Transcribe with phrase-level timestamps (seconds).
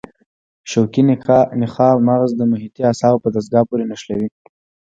[0.71, 1.01] شوکي
[1.61, 4.29] نخاع مغز د محیطي اعصابو په دستګاه پورې نښلوي.